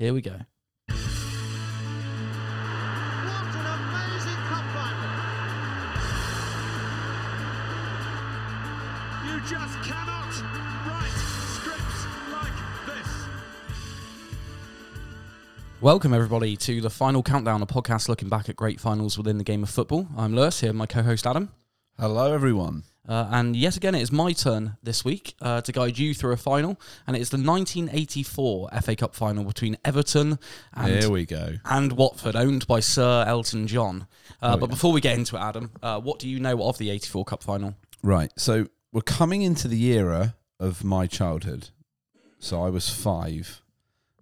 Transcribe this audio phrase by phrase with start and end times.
[0.00, 0.30] Here we go.
[0.30, 0.46] What an
[3.66, 5.10] amazing cup final!
[9.26, 10.32] You just cannot
[10.86, 11.18] write
[11.52, 13.10] scripts like this.
[15.82, 19.44] Welcome, everybody, to the final countdown, a podcast looking back at great finals within the
[19.44, 20.08] game of football.
[20.16, 21.50] I'm Lewis, here, with my co host Adam.
[21.98, 22.84] Hello, everyone.
[23.10, 26.32] Uh, and yet again, it is my turn this week uh, to guide you through
[26.32, 26.78] a final.
[27.08, 30.38] And it is the 1984 FA Cup final between Everton
[30.74, 31.54] and, Here we go.
[31.64, 34.06] and Watford, owned by Sir Elton John.
[34.40, 36.88] Uh, but before we get into it, Adam, uh, what do you know of the
[36.90, 37.74] 84 Cup final?
[38.02, 38.32] Right.
[38.36, 41.70] So we're coming into the era of my childhood.
[42.38, 43.60] So I was five.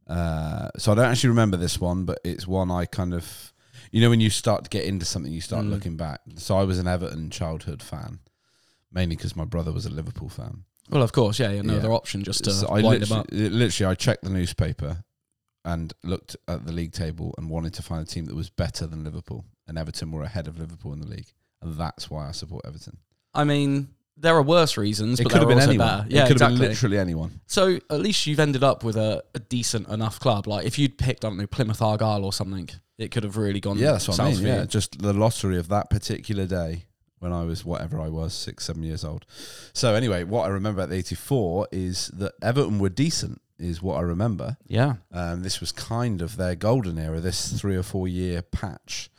[0.06, 3.52] Uh, so I don't actually remember this one, but it's one I kind of,
[3.92, 5.70] you know, when you start to get into something, you start Mm.
[5.70, 6.20] looking back.
[6.36, 8.20] So I was an Everton childhood fan,
[8.92, 10.64] mainly because my brother was a Liverpool fan.
[10.90, 11.78] Well, of course, yeah, no Yeah.
[11.80, 13.26] other option just to So I wind literally, up.
[13.30, 15.04] literally, I checked the newspaper
[15.64, 18.86] and looked at the league table and wanted to find a team that was better
[18.86, 22.32] than Liverpool, and Everton were ahead of Liverpool in the league, and that's why I
[22.32, 22.96] support Everton.
[23.34, 25.86] I mean, there are worse reasons, It but could have been also anyone.
[25.86, 26.06] better.
[26.08, 26.54] Yeah, it could exactly.
[26.56, 27.40] have been literally anyone.
[27.46, 30.46] So at least you've ended up with a, a decent enough club.
[30.46, 33.60] Like if you'd picked, I don't know, Plymouth Argyle or something, it could have really
[33.60, 33.78] gone.
[33.78, 34.42] Yeah, that's what I mean.
[34.46, 36.86] Yeah, just the lottery of that particular day
[37.18, 39.26] when I was whatever I was, six, seven years old.
[39.72, 43.40] So anyway, what I remember about the '84 is that Everton were decent.
[43.58, 44.56] Is what I remember.
[44.68, 44.94] yeah.
[45.10, 49.10] Um, this was kind of their golden era, this three or four year patch.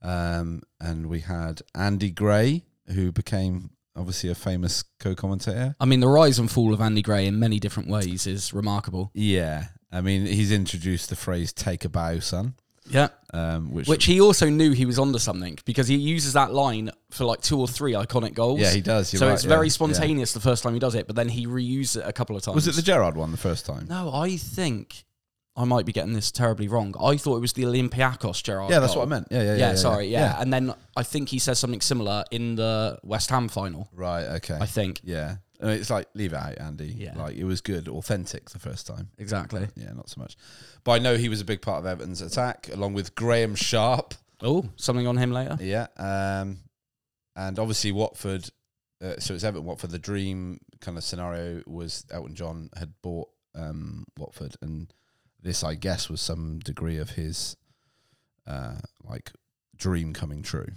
[0.00, 5.76] Um, and we had Andy Gray, who became obviously a famous co commentator.
[5.78, 9.10] I mean, the rise and fall of Andy Gray in many different ways is remarkable.
[9.14, 9.66] Yeah.
[9.92, 12.54] I mean, he's introduced the phrase take a bow, son,
[12.88, 13.08] Yeah.
[13.32, 16.90] um, which, Which he also knew he was onto something because he uses that line
[17.10, 18.60] for like two or three iconic goals.
[18.60, 19.08] yeah, he does.
[19.08, 19.72] So right, it's yeah, very yeah.
[19.72, 22.42] spontaneous the first time he does it, but then he reused it a couple of
[22.42, 22.54] times.
[22.54, 23.86] Was it the Gerrard one the first time?
[23.88, 25.04] No, I think
[25.56, 26.94] I might be getting this terribly wrong.
[27.00, 28.70] I thought it was the Olympiacos Gerrard.
[28.70, 29.02] Yeah, that's goal.
[29.02, 29.28] what I meant.
[29.30, 29.68] Yeah, yeah, Yeah, yeah.
[29.70, 30.40] yeah, sorry, yeah.
[30.40, 33.88] And then I think he says something similar in the West Ham final.
[33.92, 34.24] Right.
[34.36, 34.58] Okay.
[34.60, 35.36] I think Yeah.
[35.62, 36.86] I mean, it's like leave it out, Andy.
[36.98, 37.16] Yeah.
[37.16, 39.10] Like it was good, authentic the first time.
[39.16, 39.68] exactly.
[39.76, 40.36] Yeah, not so much.
[40.82, 44.14] But I know he was a big part of Everton's attack, along with Graeme Sharp.
[44.42, 45.56] Oh, something on him later.
[45.60, 45.86] Yeah.
[45.96, 46.58] Um,
[47.36, 48.50] and obviously Watford.
[49.00, 49.90] Uh, so it's Everton Watford.
[49.90, 54.92] The dream kind of scenario was Elton John had bought um, Watford, and
[55.40, 57.56] this, I guess, was some degree of his
[58.46, 59.30] uh, like
[59.76, 60.68] dream coming true.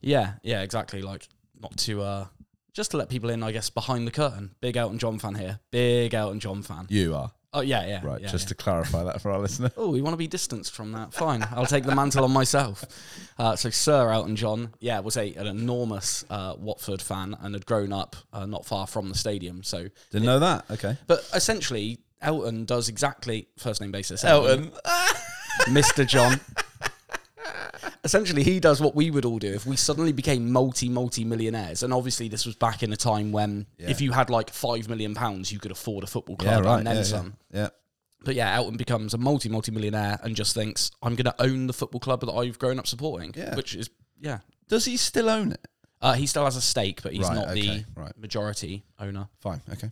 [0.00, 1.02] Yeah, yeah, exactly.
[1.02, 1.28] Like
[1.60, 2.26] not to uh
[2.72, 4.54] just to let people in, I guess, behind the curtain.
[4.60, 5.60] Big Elton John fan here.
[5.70, 6.86] Big Elton John fan.
[6.88, 8.00] You are Oh yeah, yeah.
[8.02, 8.20] right.
[8.20, 8.48] yeah, just yeah.
[8.48, 9.70] to clarify that for our listener.
[9.76, 11.12] Oh, we want to be distanced from that.
[11.12, 12.84] Fine, I'll take the mantle on myself.
[13.38, 17.66] Uh, so, Sir Elton John, yeah, was a, an enormous uh, Watford fan and had
[17.66, 19.62] grown up uh, not far from the stadium.
[19.62, 20.64] So, Didn't know that.
[20.70, 20.96] Okay.
[21.06, 24.24] but essentially, Elton does exactly first name basis.
[24.24, 24.70] Elton.
[25.64, 26.06] Mr.
[26.06, 26.40] John.
[28.04, 31.82] Essentially, he does what we would all do if we suddenly became multi, multi millionaires.
[31.84, 33.90] And obviously, this was back in a time when Yeah.
[33.90, 36.78] if you had like five million pounds, you could afford a football Yeah, club right.
[36.78, 37.36] and then yeah, some.
[37.52, 37.60] Yeah.
[37.60, 37.68] yeah.
[38.24, 41.66] But yeah, Elton becomes a multi, multi millionaire and just thinks, I'm going to own
[41.68, 43.34] the football club that I've grown up supporting.
[43.36, 43.54] Yeah.
[43.54, 43.88] Which is,
[44.20, 44.38] yeah.
[44.68, 45.68] Does he still own it?
[46.00, 48.16] Uh, he still has a stake, but he's Right, not the right.
[48.18, 49.28] majority owner.
[49.40, 49.60] Fine.
[49.72, 49.90] Okay.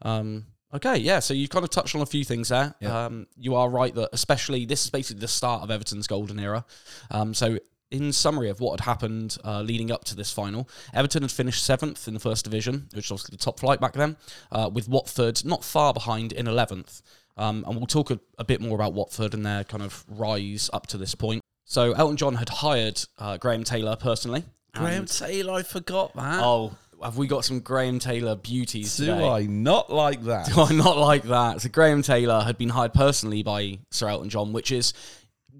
[0.00, 1.18] Um, okay, yeah.
[1.18, 2.74] So you've kind of touched on a few things there.
[2.80, 3.06] Yeah.
[3.06, 6.64] Um, you are right that, especially this is basically the start of Everton's golden era.
[7.10, 7.58] Um, so
[7.90, 11.64] in summary of what had happened uh, leading up to this final, Everton had finished
[11.64, 14.16] seventh in the first division, which was obviously the top flight back then,
[14.52, 17.02] uh, with Watford not far behind in eleventh.
[17.36, 20.68] Um, and we'll talk a, a bit more about Watford and their kind of rise
[20.72, 21.40] up to this point.
[21.64, 24.44] So Elton John had hired uh, Graham Taylor personally.
[24.74, 26.42] Graham Taylor, I forgot that.
[26.42, 29.26] oh, have we got some Graham Taylor beauties Do today?
[29.28, 30.46] I not like that?
[30.46, 31.60] Do I not like that?
[31.60, 34.92] So Graham Taylor had been hired personally by Sir Elton John, which is,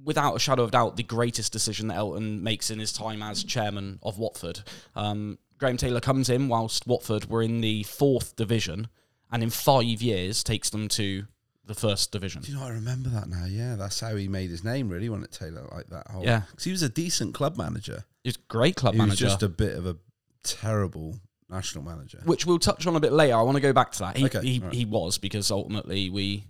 [0.04, 3.42] without a shadow of doubt, the greatest decision that Elton makes in his time as
[3.44, 4.60] chairman of Watford.
[4.94, 8.88] Um, Graham Taylor comes in whilst Watford were in the fourth division,
[9.30, 11.26] and in five years takes them to
[11.66, 12.42] the first division.
[12.42, 12.64] Do you know?
[12.64, 13.44] I remember that now.
[13.46, 14.88] Yeah, that's how he made his name.
[14.88, 15.68] Really, wasn't it, Taylor?
[15.70, 16.24] Like that whole.
[16.24, 16.42] Yeah.
[16.50, 18.04] because he was a decent club manager.
[18.24, 19.26] He was a great club he manager.
[19.26, 19.96] was just a bit of a
[20.42, 21.20] terrible
[21.50, 22.20] national manager.
[22.24, 23.34] which we'll touch on a bit later.
[23.36, 24.16] I want to go back to that.
[24.16, 24.74] He, Okay, he, alright.
[24.74, 26.44] he was because ultimately we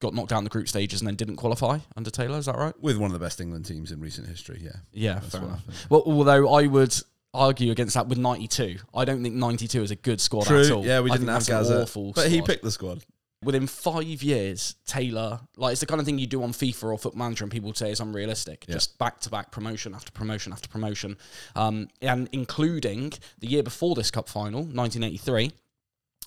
[0.00, 2.38] got knocked down the group stages and then didn't qualify under Taylor.
[2.38, 2.74] Is that right?
[2.80, 4.60] With one of the best England teams in recent history.
[4.62, 5.62] Yeah, Yeah, that's fair enough.
[5.88, 6.94] Well, although I would
[7.32, 8.76] argue against that with 92.
[8.94, 10.84] I don't think 92 is a good squad at all.
[10.84, 13.04] Yeah, we I didn't have Gazza, awful but he picked the squad.
[13.46, 16.98] Within five years, Taylor, like it's the kind of thing you do on FIFA or
[16.98, 18.64] Foot Manager, and people say it's unrealistic.
[18.66, 18.74] Yeah.
[18.74, 21.16] Just back to back promotion after promotion after promotion,
[21.54, 25.52] um, and including the year before this cup final, 1983,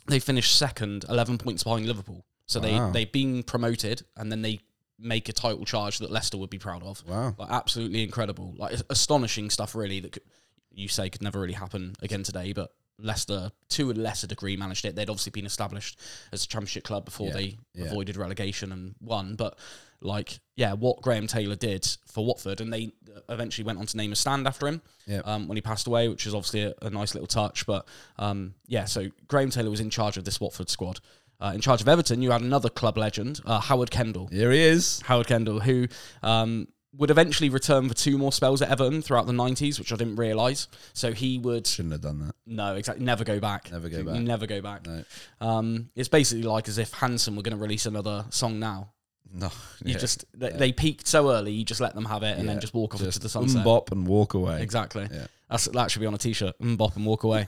[0.07, 2.23] they finished second, 11 points behind Liverpool.
[2.45, 2.91] So Wow.
[2.91, 4.61] they they've been promoted, and then they
[4.97, 7.03] make a title charge that Leicester would be proud of.
[7.05, 7.35] Wow.
[7.37, 9.75] Like absolutely incredible, like astonishing stuff.
[9.75, 10.23] Really, that could,
[10.71, 12.71] you say could never really happen again today, but
[13.01, 14.95] Leicester, to a lesser degree, managed it.
[14.95, 15.99] They'd obviously been established
[16.31, 17.85] as a championship club before Yeah, they yeah.
[17.85, 19.35] avoided relegation and won.
[19.35, 19.57] But
[20.01, 22.91] like, yeah, what Graham Taylor did for Watford, and they
[23.27, 25.21] eventually went on to name a stand after him Yeah.
[25.25, 27.65] um, when he passed away, which is obviously a, a nice little touch.
[27.65, 27.87] But
[28.17, 30.99] um, yeah, so Graham Taylor was in charge of this Watford squad.
[31.41, 34.27] Uh, in charge of Everton, you had another club legend, uh, Howard Kendall.
[34.27, 34.99] Here he is.
[35.05, 35.87] Howard Kendall, who
[36.21, 39.95] um, would eventually return for two more spells at Everton throughout the 90s, which I
[39.95, 40.67] didn't realise.
[40.93, 42.35] So he would, Shouldn't have done that.
[42.47, 43.71] no, exactly, never go back.
[43.71, 44.15] Never go back.
[44.15, 44.87] Never go back.
[44.87, 45.03] No.
[45.39, 48.91] Um, it's basically like as if Hanson were going to release another song now.
[49.31, 49.51] No.
[49.85, 49.97] You yeah.
[49.99, 52.73] just they, they peaked so early, you just let them have it and then just
[52.73, 53.63] walk off into Just the sunset.
[53.63, 54.59] Bop and walk away.
[54.63, 55.07] Exactly.
[55.11, 55.27] Yeah.
[55.51, 56.57] That's that should be on a t-shirt.
[56.59, 57.45] Mbop and walk away.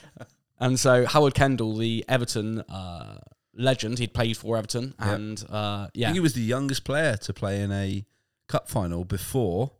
[0.60, 3.18] and so Howard Kendall, the Everton uh,
[3.54, 5.14] legend, he'd played for Everton, Yeah.
[5.14, 8.04] and uh, I yeah, think he was the youngest player to play in a
[8.48, 9.72] cup final before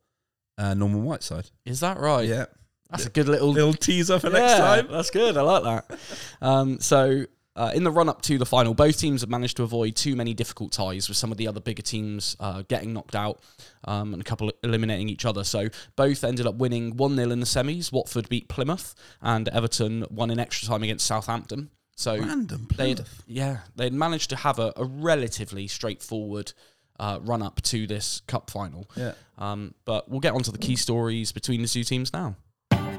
[0.57, 1.51] uh, Norman Whiteside.
[1.65, 2.29] is that right?
[2.29, 2.47] Yeah.
[2.91, 4.89] That's a good little Little teaser for next time.
[4.91, 5.37] That's good.
[5.37, 5.99] I like that.
[6.41, 7.25] Um, so.
[7.57, 10.15] Uh, in the run up to the final, both teams have managed to avoid too
[10.15, 13.41] many difficult ties with some of the other bigger teams uh, getting knocked out
[13.83, 15.43] um, and a couple eliminating each other.
[15.43, 15.67] So
[15.97, 17.91] both ended up winning 1 0 in the semis.
[17.91, 21.71] Watford beat Plymouth and Everton won in extra time against Southampton.
[21.97, 26.53] So Random they'd yeah they'd managed to have a, a relatively straightforward
[26.99, 28.91] uh, run up to this cup final.
[28.97, 29.13] Yeah.
[29.39, 32.37] Um, but we'll get onto the key stories between the two teams now.
[32.71, 32.91] And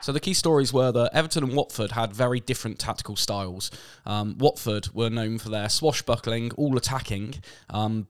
[0.00, 3.70] So the key stories were that Everton and Watford had very different tactical styles.
[4.04, 7.36] Um, Watford were known for their swashbuckling, all attacking
[7.70, 8.08] um,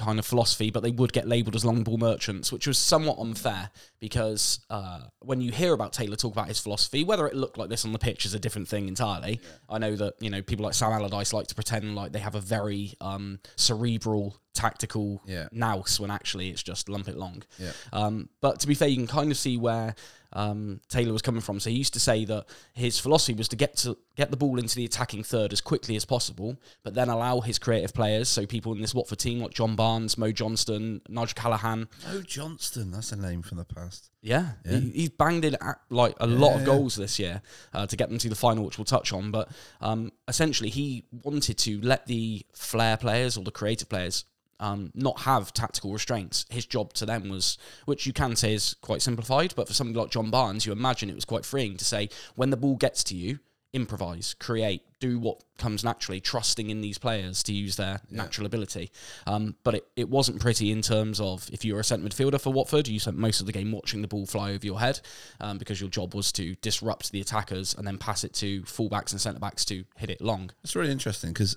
[0.00, 3.18] kind of philosophy, but they would get labelled as long ball merchants, which was somewhat
[3.18, 3.70] unfair
[4.00, 7.68] because uh, when you hear about Taylor talk about his philosophy, whether it looked like
[7.68, 9.40] this on the pitch is a different thing entirely.
[9.68, 12.34] I know that you know people like Sam Allardyce like to pretend like they have
[12.34, 15.48] a very um, cerebral tactical Yeah.
[15.52, 17.42] nous when actually it's just lump it long.
[17.58, 17.72] Yeah.
[17.92, 19.94] Um, but to be fair, you can kind of see where
[20.32, 21.58] um, Taylor was coming from.
[21.58, 24.58] So he used to say that his philosophy was to get to get the ball
[24.60, 28.46] into the attacking third as quickly as possible, but then allow his creative players, so
[28.46, 32.92] people in this Watford team like John Barnes, Mo Johnston, Nigel Callaghan, Oh, Johnston.
[32.92, 34.10] That's a name from the past.
[34.22, 36.66] yeah, He, he's banged in a- like a lot of yeah.
[36.66, 37.42] goals this year
[37.74, 39.32] uh, to get them to the final, which we'll touch on.
[39.32, 39.48] But
[39.80, 44.24] um, essentially, he wanted to let the flair players or the creative players
[44.60, 46.46] um, not have tactical restraints.
[46.50, 49.98] His job to them was, which you can say is quite simplified, but for somebody
[49.98, 53.02] like John Barnes, you imagine it was quite freeing to say when the ball gets
[53.04, 53.40] to you,
[53.72, 58.90] improvise, create, do what comes naturally, trusting in these players to use their natural ability.
[59.26, 62.40] Um, but it, it wasn't pretty in terms of if you were a centre midfielder
[62.40, 65.00] for Watford, you spent most of the game watching the ball fly over your head
[65.40, 69.12] um, because your job was to disrupt the attackers and then pass it to fullbacks
[69.12, 70.50] and centre backs to hit it long.
[70.64, 71.56] It's really interesting because,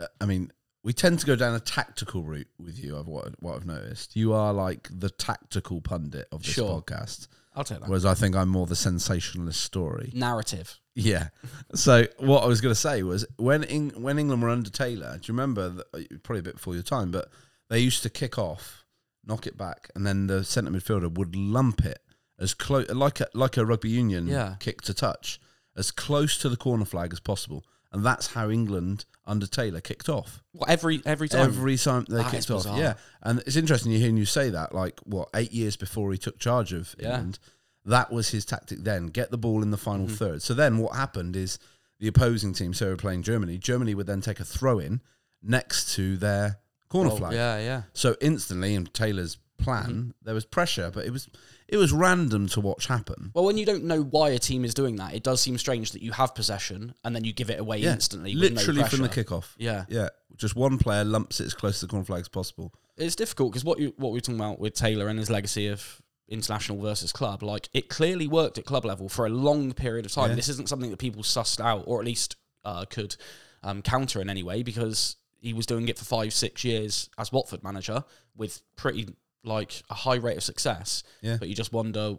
[0.00, 2.98] uh, I mean, we tend to go down a tactical route with you.
[2.98, 4.16] I've what, what I've noticed.
[4.16, 6.80] You are like the tactical pundit of this Sure.
[6.82, 7.88] podcast, I'll take that.
[7.88, 10.10] whereas I think I'm more the sensationalist story.
[10.14, 10.78] Narrative.
[10.94, 11.28] Yeah.
[11.74, 15.12] So what I was going to say was when Eng- when England were under Taylor,
[15.20, 17.28] do you remember that, uh, probably a bit before your time, but
[17.70, 18.84] they used to kick off,
[19.24, 22.00] knock it back, and then the centre midfielder would lump it
[22.38, 24.56] as close like a like a rugby union Yeah.
[24.58, 25.40] kick to touch,
[25.76, 30.08] as close to the corner flag as possible, and that's how England under Taylor kicked
[30.08, 30.42] off.
[30.52, 31.46] What, every every time.
[31.46, 32.78] Every time they That kicked off, bizarre.
[32.78, 34.74] yeah, and it's interesting you hearing you say that.
[34.74, 37.14] Like what eight years before he took charge of Yeah.
[37.16, 37.38] England,
[37.84, 38.78] that was his tactic.
[38.84, 40.14] Then get the ball in the final Mm-hmm.
[40.16, 40.42] third.
[40.42, 41.58] So then what happened is
[42.00, 43.58] the opposing team, so we're playing Germany.
[43.58, 45.00] Germany would then take a throw in
[45.42, 46.58] next to their
[46.88, 47.32] corner Oh, flag.
[47.34, 47.82] yeah, yeah.
[47.92, 50.10] So instantly, in Taylor's plan, Mm-hmm.
[50.22, 51.28] there was pressure, but it was
[51.68, 53.30] it was random to watch happen.
[53.34, 55.92] Well, when you don't know why a team is doing that, it does seem strange
[55.92, 58.34] that you have possession and then you give it away instantly.
[58.34, 59.54] with no literally from the kickoff.
[59.58, 59.84] Yeah.
[59.88, 60.08] yeah.
[60.36, 62.72] Just one player lumps it as close to the corner flag as possible.
[62.96, 65.68] it's difficult because what you what we we're talking about with Taylor and his legacy
[65.68, 70.04] of international versus club, like it clearly worked at club level for a long period
[70.06, 70.30] of time.
[70.30, 70.36] Yeah.
[70.36, 73.16] This isn't something that people sussed out or at least uh, could
[73.62, 77.32] um, counter in any way because he was doing it for five, six years as
[77.32, 78.04] Watford manager
[78.36, 79.08] with pretty
[79.44, 81.02] like a high rate of success.
[81.20, 81.36] Yeah.
[81.38, 82.16] But you just wonder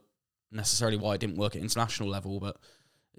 [0.52, 2.58] necessarily why it didn't work at international level, but.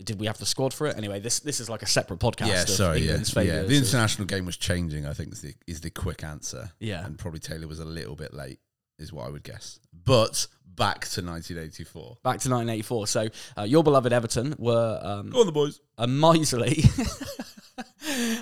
[0.02, 0.96] Did we have the squad for it?
[0.96, 2.48] Anyway, this this is like a separate podcast.
[2.48, 2.98] Yeah, of sorry.
[2.98, 3.62] Yeah, England's yeah.
[3.62, 5.06] The international game was changing.
[5.06, 6.72] I think is the is the quick answer.
[6.80, 7.06] Yeah.
[7.06, 8.58] and probably Taylor was a little bit late,
[8.98, 9.80] is what I would guess.
[10.04, 12.18] But back to 1984.
[12.22, 13.06] Back to 1984.
[13.06, 15.80] So, uh, your beloved Everton were um, Go on, the boys.
[15.98, 16.84] a miserly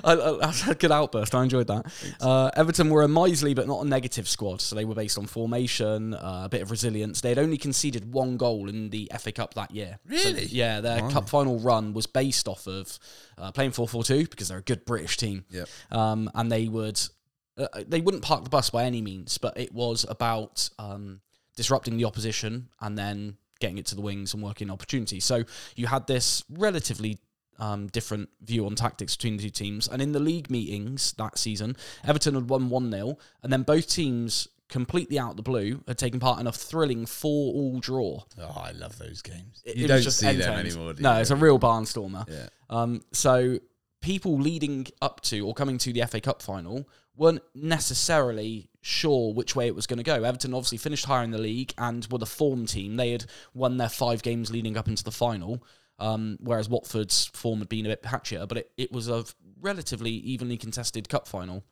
[0.05, 1.35] I, I, that's a good outburst.
[1.35, 1.87] I enjoyed that.
[2.21, 5.27] Uh, Everton were a miserly but not a negative squad, so they were based on
[5.27, 7.21] formation, uh, a bit of resilience.
[7.21, 9.99] They had only conceded one goal in the FA Cup that year.
[10.11, 10.47] So, Really?
[10.47, 12.99] yeah, their cup final run was based off of
[13.39, 15.45] uh, playing 4-4-2 because they're a good British team.
[15.51, 15.69] Yep.
[15.91, 17.01] Um, and they would
[17.59, 21.21] uh, they wouldn't park the bus by any means, but it was about um,
[21.57, 25.25] disrupting the opposition and then getting it to the wings and working opportunities.
[25.25, 25.45] So
[25.77, 27.19] you had this relatively
[27.59, 29.87] um, different view on tactics between the two teams.
[29.87, 33.87] And in the league meetings that season, Everton had won 1 0, and then both
[33.89, 38.23] teams, completely out of the blue, had taken part in a thrilling 4 all draw.
[38.41, 39.63] Oh, I love those games.
[39.65, 40.69] It- you it don't see them end-to-end.
[40.69, 40.93] anymore.
[40.95, 42.29] Do No, it's a real barnstormer.
[42.29, 42.49] Yeah.
[42.71, 43.59] Um, so
[44.01, 49.55] people leading up to or coming to the FA Cup final weren't necessarily sure which
[49.55, 50.23] way it was going to go.
[50.25, 52.97] Everton obviously finished higher in the league and were the form team.
[52.97, 55.63] They had won their five games leading up into the final,
[55.99, 58.49] um, whereas Watford's form had been a bit patchier.
[58.49, 59.25] But it, it was a
[59.61, 61.65] relatively evenly contested cup final,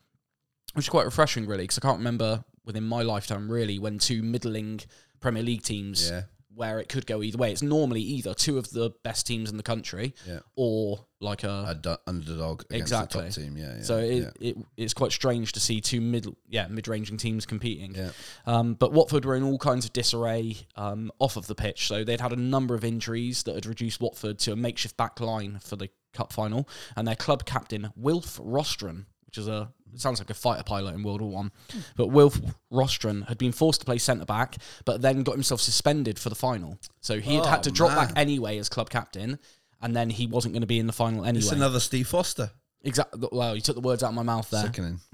[0.74, 4.22] which is quite refreshing, really, because I can't remember within my lifetime really when two
[4.22, 4.80] middling
[5.20, 6.22] Premier League teams Yeah.
[6.60, 7.50] Where it could go either way.
[7.50, 10.40] It's normally either two of the best teams in the country Yeah.
[10.56, 13.56] or like a A du- underdog against exactly the top team.
[13.56, 13.76] Yeah.
[13.76, 14.48] yeah so it, yeah.
[14.50, 17.94] it it's quite strange to see two mid yeah mid ranging teams competing.
[17.94, 18.10] Yeah.
[18.44, 21.86] Um, but Watford were in all kinds of disarray um, off of the pitch.
[21.88, 25.18] So they'd had a number of injuries that had reduced Watford to a makeshift back
[25.18, 29.06] line for the cup final, and their club captain Wilf Rostron.
[29.30, 31.52] Which is a sounds like a fighter pilot in World War One,
[31.96, 32.40] but Wilf
[32.72, 36.34] Rostron had been forced to play centre back, but then got himself suspended for the
[36.34, 36.78] final.
[37.00, 39.38] So he had had Oh, to drop back anyway as club captain,
[39.80, 41.38] and then he wasn't going to be in the final anyway.
[41.44, 42.50] It's another Steve Foster.
[42.82, 43.28] Exactly.
[43.30, 44.62] Well, you took the words out of my mouth there.
[44.64, 45.00] Sickening.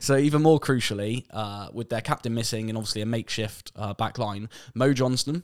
[0.00, 4.18] So even more crucially, uh, with their captain missing and obviously a makeshift uh, back
[4.18, 5.42] line, Mo Johnston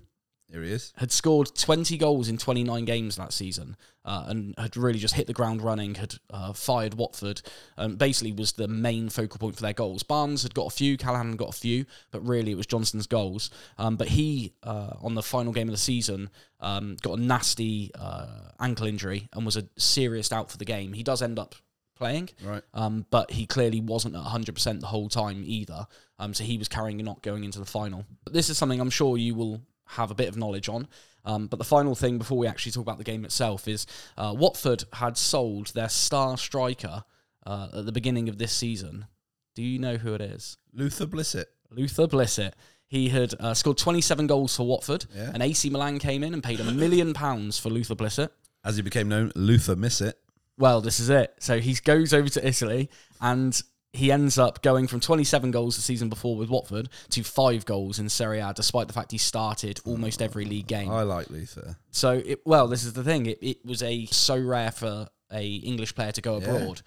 [0.51, 0.93] Here he is.
[0.97, 5.27] had scored 20 goals in 29 games that season uh, and had really just hit
[5.29, 7.41] the ground running, had uh, fired Watford,
[7.77, 10.03] and basically was the main focal point for their goals.
[10.03, 13.51] Barnes had got a few, Callaghan got a few, but really it was Johnston's goals.
[13.79, 17.91] Um, but he, uh, on the final game of the season, um, got a nasty
[17.95, 18.27] uh,
[18.59, 20.95] ankle injury and was a serious out for the game.
[20.95, 21.55] He does end up
[21.97, 22.63] playing, Right.
[22.75, 25.87] um, but he clearly wasn't at 100% the whole time either.
[26.19, 28.05] Um, so he was carrying a knock going into the final.
[28.25, 30.89] But this is something I'm sure you will have a bit of knowledge on.
[31.25, 34.35] Um, but the final thing before we actually talk about the game itself is uh,
[34.37, 37.05] Watford had sold their star striker
[37.47, 39.07] uh, at the beginning of this season.
[39.55, 40.57] Do you know who it is?
[40.73, 41.47] Luther Blissett.
[41.71, 42.53] Luther Blissett.
[42.87, 45.31] He had uh, scored 27 goals for Watford, Yeah.
[45.33, 48.31] and AC Milan came in and paid a million pounds for Luther Blissett.
[48.65, 50.15] As he became known, Luther Missett.
[50.59, 51.35] Well, this is it.
[51.39, 53.61] So he goes over to Italy and
[53.93, 57.99] he ends up going from 27 goals the season before with Watford to five goals
[57.99, 60.91] in Serie A, despite the fact he started almost every league game.
[60.91, 61.77] I like Luther.
[61.91, 63.27] So, it, well, this is the thing.
[63.27, 66.45] It, it was a so rare for a English player to go Yeah.
[66.55, 66.83] abroad.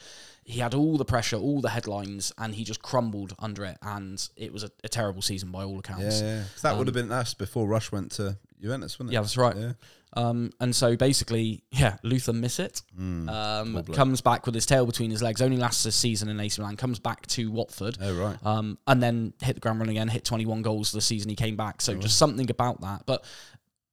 [0.45, 3.77] He had all the pressure, all the headlines, and he just crumbled under it.
[3.81, 6.21] And it was a, a terrible season by all Yeah, accounts.
[6.21, 6.43] yeah.
[6.53, 9.15] 'Cause that would um, have been us before Rush went to Juventus, wouldn't it?
[9.15, 9.55] Yeah, that's right.
[9.55, 9.73] Yeah.
[10.15, 12.81] Um, and so basically, yeah, Luther miss it.
[12.99, 13.29] Mm.
[13.29, 15.41] Um, comes back with his tail between his legs.
[15.41, 16.77] Only lasts a season in AC Milan.
[16.77, 17.97] Comes back to Watford.
[18.01, 18.37] Oh, right.
[18.45, 20.07] Um, and then hit the ground running again.
[20.07, 21.81] Hit 21 goals the season he came back.
[21.81, 23.03] So just something about that.
[23.05, 23.25] But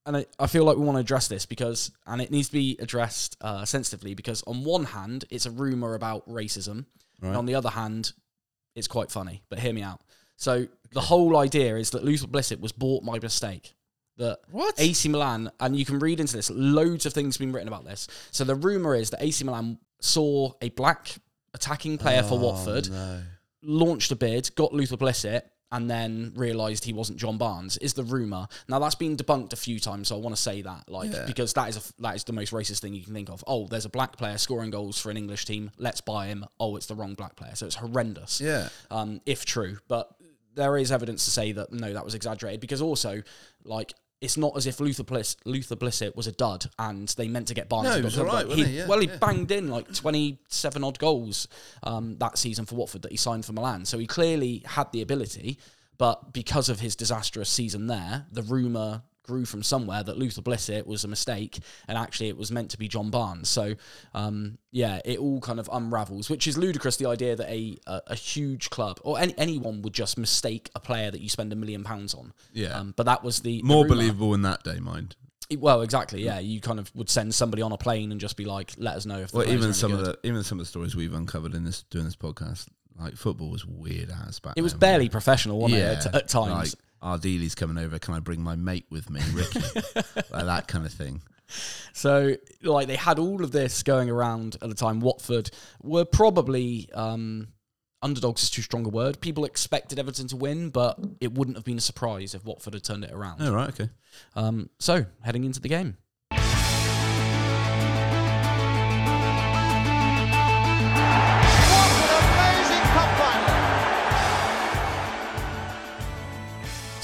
[0.07, 2.55] and I, I feel like we want to address this because and it needs to
[2.55, 6.87] be addressed uh, sensitively because on one hand it's a rumor about racism,
[7.23, 8.13] and on the other hand
[8.75, 9.43] it's quite funny.
[9.49, 10.01] But hear me out.
[10.37, 13.75] So the whole idea is that Luther Blissett was bought by mistake.
[14.21, 14.79] That What?
[14.79, 17.85] AC Milan, and you can read into this, loads of things have been written about
[17.85, 18.07] this.
[18.31, 21.11] So the rumor is that AC Milan saw a black
[21.55, 23.23] attacking player for Watford, Oh, No.
[23.63, 27.77] launched a bid, got Luther Blissett, and then realised he wasn't John Barnes.
[27.79, 30.09] Is the rumor now that's been debunked a few times?
[30.09, 31.27] So I want to say that, like, Yeah.
[31.27, 33.43] because that is a, that is the most racist thing you can think of.
[33.47, 35.71] Oh, there's a black player scoring goals for an English team.
[35.79, 36.45] Let's buy him.
[36.59, 37.55] Oh, it's the wrong black player.
[37.55, 38.69] So it's horrendous Yeah.
[38.91, 39.79] um, if true.
[39.89, 40.11] But
[40.55, 43.23] there is evidence to say that no, that was exaggerated because also,
[43.65, 47.49] like, it's not as if Luther Bliss, Luther Blissett was a dud and they meant
[47.49, 47.89] to get Barnes.
[47.89, 48.65] No, he was the wasn't he?
[48.65, 49.17] Yeah, well, he yeah.
[49.17, 51.49] banged in like twenty-seven odd goals
[51.83, 53.85] um, that season for Watford that he signed for Milan.
[53.85, 55.59] So he clearly had the ability,
[55.97, 60.87] but because of his disastrous season there, the rumor grew from somewhere that Luther Blissett
[60.87, 63.49] was a mistake and actually it was meant to be John Barnes.
[63.49, 63.75] So
[64.15, 66.97] um, yeah, it all kind of unravels, which is ludicrous.
[66.97, 70.81] The idea that a a, a huge club or any, anyone would just mistake a
[70.81, 72.33] player that you spend a million pounds on.
[72.53, 72.79] Yeah.
[72.79, 73.97] Um, but that was the the More rumour.
[73.97, 75.17] believable in that day, mind.
[75.59, 76.23] Well, exactly.
[76.23, 78.95] Yeah, you kind of would send somebody on a plane and just be like, "Let
[78.97, 80.01] us know if." The Well, even some good.
[80.01, 83.17] of the even some of the stories we've uncovered in this doing this podcast, like
[83.17, 84.55] football was weird as back.
[84.57, 86.07] It was then, barely wasn't professional, wasn't it?
[86.07, 86.75] At, at times.
[86.77, 87.99] Like, Ardiles's coming over.
[87.99, 89.61] Can I bring my mate with me, Ricky?
[90.31, 91.23] like that kind of thing.
[91.93, 95.01] So, like, they had all of this going around at the time.
[95.01, 95.51] Watford
[95.83, 97.49] were probably um,
[98.03, 99.21] underdogs is too strong a word.
[99.21, 102.85] People expected Everton to win, but it wouldn't have been a surprise if Watford had
[102.85, 103.39] turned it around.
[103.41, 103.91] Oh, right, okay.
[104.37, 105.97] Um, so, heading into the game.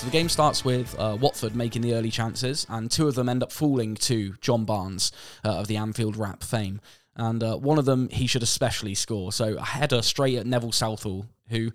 [0.07, 3.29] So the game starts with uh, Watford making the early chances, and two of them
[3.29, 5.11] end up falling to John Barnes
[5.45, 6.81] uh, of the Anfield Rap fame.
[7.17, 9.33] And uh, one of them he should especially score.
[9.33, 11.73] So a header straight at Neville Southall, who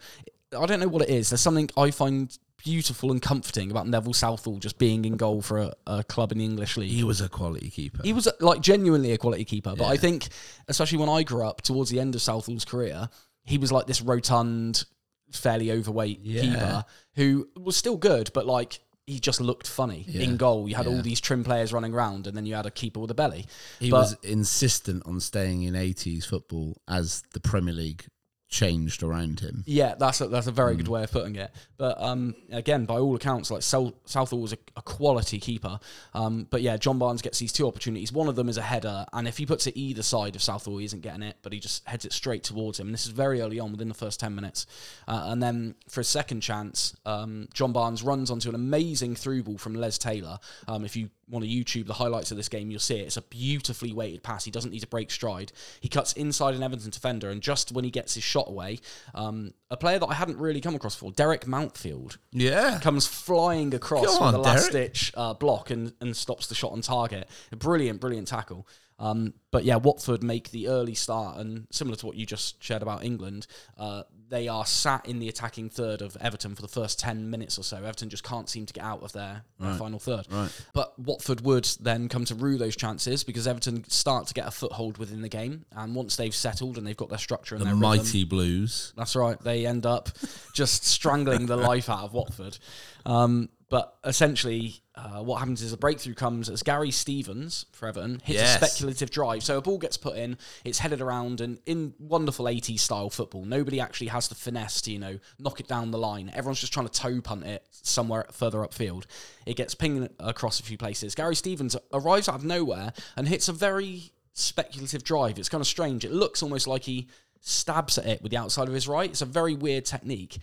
[0.57, 1.29] I don't know what it is.
[1.29, 5.57] There's something I find beautiful and comforting about Neville Southall just being in goal for
[5.57, 6.89] a, a club in the English league.
[6.89, 8.00] He was a quality keeper.
[8.01, 10.29] He was like genuinely a quality keeper, but I think,
[10.69, 13.09] especially when I grew up towards the end of Southall's career,
[13.43, 14.85] he was like this rotund,
[15.31, 16.41] fairly overweight Yeah.
[16.41, 16.85] keeper
[17.15, 20.21] who was still good, but like he just looked funny Yeah.
[20.21, 20.69] in goal.
[20.69, 23.11] You had all these trim players running around, and then you had a keeper with
[23.11, 23.45] a belly.
[23.79, 28.05] He But- was insistent on staying in 80s football as the Premier League
[28.51, 29.63] changed around him.
[29.65, 30.77] Yeah, that's a, that's a very Hmm.
[30.79, 31.51] good way of putting it.
[31.77, 35.79] But um, again, by all accounts, like South, Southall was a, a quality keeper.
[36.13, 38.12] Um, but yeah, John Barnes gets these two opportunities.
[38.12, 40.77] One of them is a header, and if he puts it either side of Southall,
[40.77, 42.88] he isn't getting it, but he just heads it straight towards him.
[42.88, 44.67] And this is very early on, within the first ten minutes.
[45.08, 49.43] Uh, and then for a second chance, um, John Barnes runs onto an amazing through
[49.43, 50.38] ball from Les Taylor.
[50.67, 53.07] Um, if you want to YouTube the highlights of this game, you'll see it.
[53.07, 54.45] It's a beautifully weighted pass.
[54.45, 55.51] He doesn't need to break stride.
[55.79, 58.79] He cuts inside an Everton defender, and just when he gets his shot away,
[59.15, 62.79] um, a player that I hadn't really come across before, Derek Mountfield, Yeah.
[62.79, 66.55] comes flying across Go with on, a last ditch uh, block and, and stops the
[66.55, 67.27] shot on target.
[67.51, 68.67] A brilliant, brilliant tackle.
[69.00, 72.83] Um, but yeah, Watford make the early start, and similar to what you just shared
[72.83, 73.47] about England,
[73.77, 77.59] uh, they are sat in the attacking third of Everton for the first 10 minutes
[77.59, 77.77] or so.
[77.77, 80.25] Everton just can't seem to get out of their, their final third.
[80.31, 80.50] Right.
[80.73, 84.51] But Watford would then come to rue those chances because Everton start to get a
[84.51, 85.65] foothold within the game.
[85.75, 88.93] And once they've settled and they've got their structure and The their rhythm, mighty Blues.
[88.95, 89.39] that's right.
[89.41, 90.09] They end up
[90.55, 92.57] just strangling the life out of Watford.
[93.05, 98.21] Um, but essentially, uh, what happens is a breakthrough comes as Gary Stevens for Everton
[98.25, 98.62] hits Yes.
[98.62, 99.41] a speculative drive.
[99.43, 103.45] So a ball gets put in, it's headed around, and in wonderful 80s style football,
[103.45, 106.30] nobody actually has the finesse to, you know, knock it down the line.
[106.34, 109.06] Everyone's just trying to toe punt it somewhere further upfield.
[109.45, 111.15] It gets pinged across a few places.
[111.15, 115.39] Gary Stevens arrives out of nowhere and hits a very speculative drive.
[115.39, 116.04] It's kind of strange.
[116.04, 117.08] It looks almost like he
[117.39, 119.10] stabs at it with the outside of his right.
[119.10, 120.38] It's a very weird technique.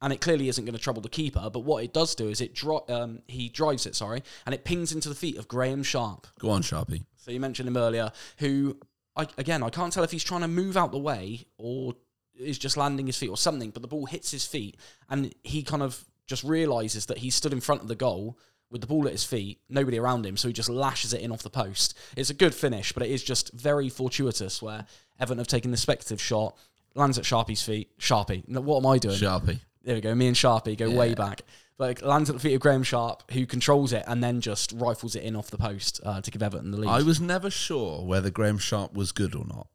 [0.00, 2.40] And it clearly isn't going to trouble the keeper, but what it does do is
[2.40, 5.82] it dri- um, he drives it, sorry, and it pings into the feet of Graeme
[5.82, 6.26] Sharp.
[6.38, 7.04] Go on, Sharpie.
[7.16, 8.78] So you mentioned him earlier, who
[9.16, 11.94] I, again I can't tell if he's trying to move out the way or
[12.38, 14.76] is just landing his feet or something, but the ball hits his feet
[15.10, 18.38] and he kind of just realizes that he stood in front of the goal
[18.70, 21.32] with the ball at his feet, nobody around him, so he just lashes it in
[21.32, 21.96] off the post.
[22.16, 24.84] It's a good finish, but it is just very fortuitous where
[25.18, 26.56] Everton have taken the speculative shot,
[26.94, 27.90] lands at Sharpie's feet.
[27.98, 29.16] Sharpie, what am I doing?
[29.16, 29.60] Sharpie.
[29.88, 30.14] There we go.
[30.14, 31.40] Me and Sharpie go way back.
[31.80, 35.16] It lands at the feet of Graeme Sharp, who controls it and then just rifles
[35.16, 36.90] it in off the post uh, to give Everton the lead.
[36.90, 39.66] I was never sure whether Graeme Sharp was good or not.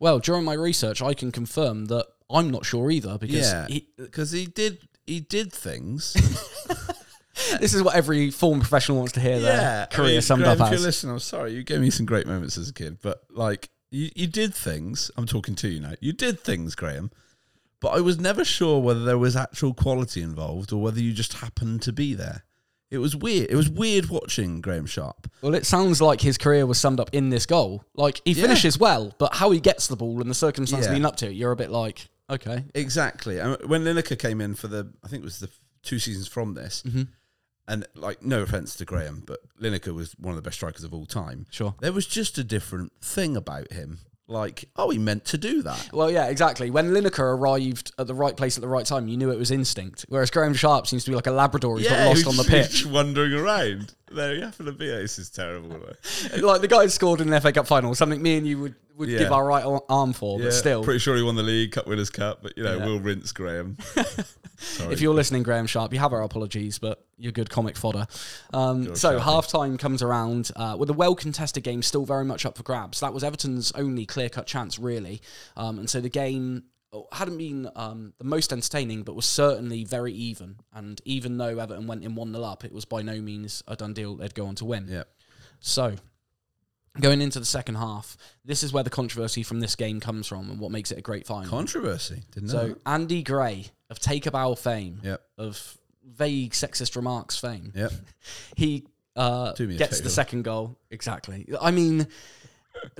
[0.00, 3.88] well, during my research, I can confirm that I'm not sure either because Yeah, he,
[3.98, 6.14] because he did he did things.
[7.60, 10.62] this is what every former professional wants to hear their I career mean, summed Graeme,
[10.62, 10.86] up If you're as.
[10.86, 11.52] listening, I'm sorry.
[11.52, 15.10] You gave me some great moments as a kid, but like you, you did things.
[15.18, 15.92] I'm talking to you now.
[16.00, 17.10] You did things, Graeme.
[17.82, 21.34] But I was never sure whether there was actual quality involved or whether you just
[21.34, 22.44] happened to be there.
[22.90, 23.50] It was weird.
[23.50, 25.28] It was weird watching Graeme Sharp.
[25.42, 27.84] Well, it sounds like his career was summed up in this goal.
[27.94, 28.42] Like he Yeah.
[28.42, 30.92] finishes well, but how he gets the ball and the circumstances Yeah.
[30.92, 33.38] leading up to it, you're a bit like, okay, Exactly.
[33.38, 35.48] And when Lineker came in for the, I think it was the
[35.82, 37.02] two seasons from this, Mm-hmm.
[37.66, 40.92] and like no offense to Graeme, but Lineker was one of the best strikers of
[40.94, 41.46] all time.
[41.50, 41.74] sure.
[41.80, 44.00] There was just a different thing about him.
[44.28, 45.90] Like, oh, he meant to do that.
[45.92, 46.70] Well, yeah, exactly.
[46.70, 49.50] When Lineker arrived at the right place at the right time, you knew it was
[49.50, 50.06] instinct.
[50.08, 52.86] Whereas Graeme Sharp seems to be like a Labrador who's got lost on the pitch.
[52.86, 53.94] wandering around.
[54.10, 54.86] There you happen to be.
[54.86, 55.70] This is terrible.
[56.40, 58.74] like the guy who scored in the FA Cup final, something me and you would,
[58.96, 59.18] would Yeah.
[59.20, 62.10] give our right arm for, but still, pretty sure he won the league, Cup Winners'
[62.10, 62.42] Cup.
[62.42, 62.84] But you know, Yeah.
[62.86, 63.76] we'll rinse Graeme.
[64.90, 68.06] If you're listening, Graeme Sharp, you have our apologies, but you're good comic fodder.
[68.52, 72.46] Um, so half time comes around uh, with a well contested game still very much
[72.46, 73.00] up for grabs.
[73.00, 75.20] That was Everton's only clear cut chance, really.
[75.56, 79.82] Um, and so the game oh, hadn't been um, the most entertaining, but was certainly
[79.82, 80.60] very even.
[80.72, 83.74] And even though Everton went in 1 0 up, it was by no means a
[83.74, 84.86] done deal they'd go on to win.
[84.88, 85.04] yeah,
[85.58, 85.96] So,
[87.00, 90.50] going into the second half, this is where the controversy from this game comes from
[90.50, 91.48] and what makes it a great final.
[91.50, 92.22] controversy.
[92.32, 92.74] Didn't so, know.
[92.86, 95.22] Andy Gray of Take a Bow fame, Yep.
[95.38, 97.92] of vague sexist remarks fame, Yep.
[98.56, 100.78] he uh, Do me a gets the second goal.
[100.90, 101.46] Exactly.
[101.60, 102.06] I mean,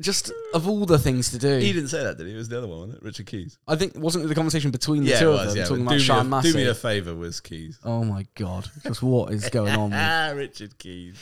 [0.00, 2.34] just of all the things to do, He didn't say that, did he?
[2.34, 3.02] It was the other one, wasn't it?
[3.02, 3.58] Richard Keys.
[3.66, 5.48] I think wasn't it the conversation between the Yeah, two it of was.
[5.54, 6.52] them Yeah, talking about Sian Massey?
[6.52, 7.78] do me a favour, was Keys.
[7.84, 9.92] oh my god, just what is going on?
[9.94, 11.16] Ah, Richard Keys.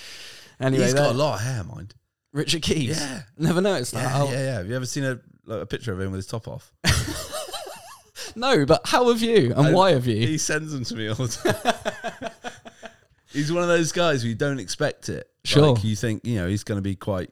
[0.59, 1.95] Anyway, He's got a lot of hair, mind.
[2.33, 3.01] Richard Keys.
[3.01, 3.23] Yeah.
[3.39, 4.29] never noticed that.
[4.29, 4.55] Yeah, yeah, yeah.
[4.59, 6.73] Have you ever seen a like, a picture of him with his top off?
[8.37, 10.27] No, but how have you and why have you?
[10.27, 11.29] He sends them to me all the
[12.23, 12.31] time.
[13.33, 15.29] he's one of those guys where you don't expect it.
[15.45, 15.73] Sure.
[15.73, 17.31] Like, you think, you know, he's going to be quite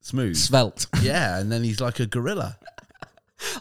[0.00, 0.36] smooth.
[0.36, 0.86] Svelte.
[1.02, 2.56] yeah, and then he's like a gorilla.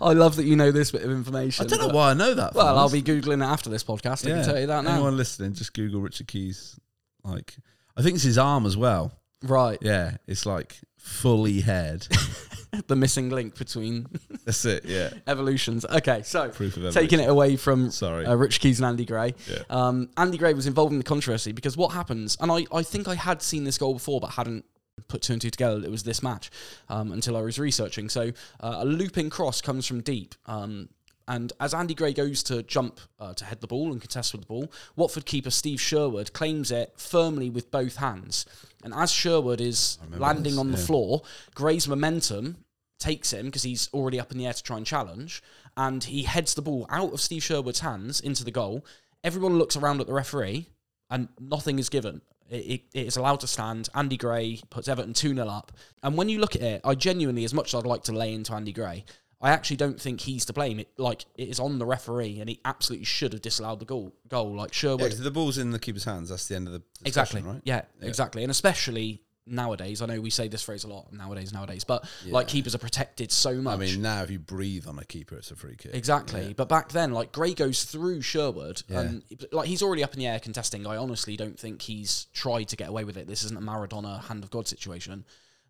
[0.02, 1.66] I love that you know this bit of information.
[1.66, 2.56] I don't know but- why I know that.
[2.56, 4.26] Well, I'll be googling it after this podcast.
[4.26, 4.94] I can tell you that now.
[4.94, 6.80] Anyone listening, just Google Richard Keys.
[7.24, 7.56] Like,
[7.96, 9.12] I think it's his arm as well.
[9.44, 12.08] Right, Yeah, it's like fully haired.
[12.88, 14.08] the missing link between
[14.46, 14.86] That's it.
[14.86, 15.86] Yeah, evolutions.
[15.86, 18.26] Okay, so proof of taking it away from Sorry.
[18.26, 19.34] uh, Rich Keys and Andy Gray.
[19.50, 19.64] Yeah.
[19.70, 23.08] Um, Andy Gray was involved in the controversy because what happens, and I, I think
[23.08, 24.66] I had seen this goal before but hadn't
[25.08, 26.50] put two and two together, it was this match
[26.90, 28.10] um, until I was researching.
[28.10, 30.36] So uh, a looping cross comes from deep.
[30.46, 30.90] Um,
[31.30, 34.42] and as Andy Gray goes to jump uh, to head the ball and contest with
[34.42, 38.46] the ball, Watford keeper Steve Sherwood claims it firmly with both hands.
[38.84, 40.86] And as Sherwood is landing this, on the yeah.
[40.86, 41.22] floor,
[41.56, 42.58] Gray's momentum
[43.00, 45.42] takes him because he's already up in the air to try and challenge,
[45.76, 48.86] and he heads the ball out of Steve Sherwood's hands into the goal.
[49.24, 50.68] Everyone looks around at the referee,
[51.10, 52.22] and nothing is given.
[52.50, 53.90] It, it, it is allowed to stand.
[53.94, 55.72] Andy Gray puts Everton 2 0 up.
[56.02, 58.34] And when you look at it, I genuinely, as much as I'd like to lay
[58.34, 59.06] into Andy Gray,
[59.40, 60.80] I actually don't think he's to blame.
[60.80, 64.16] It like it is on the referee, and he absolutely should have disallowed the goal.
[64.28, 66.30] Goal like Yeah, the ball's in the keeper's hands.
[66.30, 67.62] That's the end of the exactly, right?
[67.64, 70.02] yeah, exactly, and especially nowadays.
[70.02, 73.32] I know we say this phrase a lot nowadays, nowadays, but like keepers are protected
[73.32, 73.76] so much.
[73.76, 75.94] I mean, now if you breathe on a keeper, it's a free kick.
[75.94, 76.54] Exactly.
[76.54, 80.28] But back then, like Gray goes through Sherwood, and like he's already up in the
[80.28, 80.88] air contesting.
[80.88, 83.28] I honestly don't think he's tried to get away with it.
[83.28, 85.26] This isn't a Maradona hand of God situation.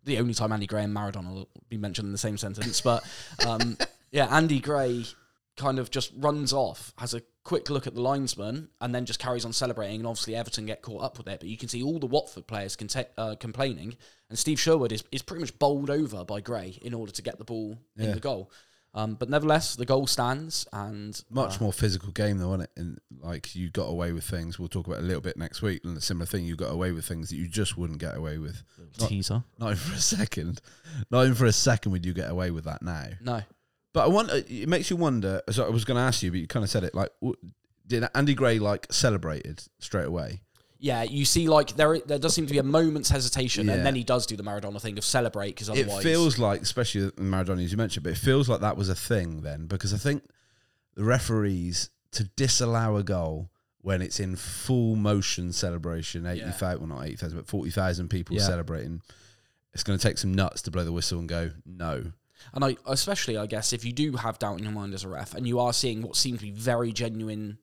[0.08, 2.80] The only time Andy Gray and Maradona will be mentioned in the same sentence.
[2.80, 3.04] But
[3.46, 3.76] um,
[4.10, 5.04] yeah, Andy Gray
[5.58, 9.18] kind of just runs off, has a quick look at the linesman, and then just
[9.18, 10.00] carries on celebrating.
[10.00, 11.40] And obviously, Everton get caught up with it.
[11.40, 13.96] But you can see all the Watford players conte- uh, complaining,
[14.30, 17.36] and Steve Sherwood is, is pretty much bowled over by Gray in order to get
[17.36, 18.50] the ball in the goal.
[18.94, 22.80] Um, but nevertheless, the goal stands, and Much more physical game though, wasn't it?
[22.80, 24.58] And like you got away with things.
[24.58, 25.82] We'll talk about it a little bit next week.
[25.84, 28.38] And a similar thing, you got away with things that you just wouldn't get away
[28.38, 28.62] with.
[28.98, 29.44] Not, teaser.
[29.58, 30.60] not even for a second.
[31.10, 33.06] Not even for a second would you get away with that now.
[33.20, 33.42] No,
[33.92, 35.42] But I want it makes you wonder.
[35.50, 36.94] So I was going to ask you, but you kind of said it.
[36.94, 37.10] Like,
[37.86, 40.42] did Andy Gray like celebrated straight away?
[40.78, 43.74] Yeah, you see, like there there does seem to be a moment's hesitation, Yeah.
[43.74, 46.62] and then he does do the Maradona thing of celebrate because otherwise, It feels like,
[46.62, 49.66] especially in Maradona, as you mentioned, but it feels like that was a thing then
[49.66, 50.22] because I think
[50.94, 56.98] the referees to disallow a goal when it's in full motion celebration, eighty thousand, well
[56.98, 58.42] not eighty thousand, but forty thousand people Yeah.
[58.42, 59.02] celebrating.
[59.74, 62.12] It's going to take some nuts to blow the whistle and go no.
[62.54, 65.08] and I especially I guess if you do have doubt in your mind as a
[65.08, 67.58] ref, and you are seeing what seems to be very genuine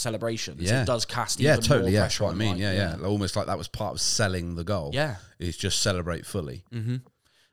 [0.00, 0.82] celebrations, Yeah.
[0.82, 1.80] it does cast Yeah, even totally.
[1.82, 2.52] more Yeah, pressure that's what I mean.
[2.52, 4.90] like, yeah, yeah, Almost like that was part of selling the goal.
[4.92, 5.16] yeah.
[5.38, 6.64] is just celebrate fully.
[6.72, 6.96] hmm